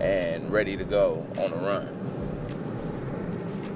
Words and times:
and 0.00 0.50
ready 0.52 0.76
to 0.76 0.84
go 0.84 1.26
on 1.38 1.52
a 1.52 1.56
run. 1.56 1.94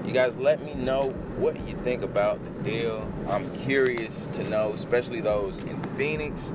You 0.07 0.13
guys, 0.13 0.37
let 0.37 0.61
me 0.63 0.75
know 0.75 1.11
what 1.37 1.57
you 1.67 1.75
think 1.83 2.03
about 2.03 2.43
the 2.45 2.51
deal. 2.63 3.11
I'm 3.29 3.51
curious 3.65 4.15
to 4.35 4.45
know, 4.49 4.73
especially 4.75 5.21
those 5.21 5.59
in 5.61 5.83
Phoenix. 5.97 6.53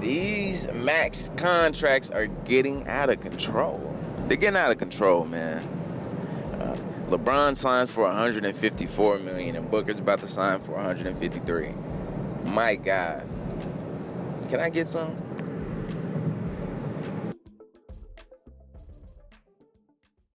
These 0.00 0.72
max 0.72 1.30
contracts 1.36 2.10
are 2.10 2.26
getting 2.26 2.86
out 2.88 3.10
of 3.10 3.20
control. 3.20 3.94
They're 4.28 4.36
getting 4.36 4.56
out 4.56 4.70
of 4.70 4.78
control, 4.78 5.24
man. 5.24 5.68
LeBron 7.08 7.56
signs 7.56 7.90
for 7.90 8.02
154 8.04 9.18
million 9.20 9.54
and 9.56 9.70
Booker's 9.70 10.00
about 10.00 10.20
to 10.20 10.26
sign 10.26 10.58
for 10.60 10.72
153. 10.72 11.72
My 12.44 12.74
God. 12.74 13.24
Can 14.48 14.60
I 14.60 14.70
get 14.70 14.88
some? 14.88 15.16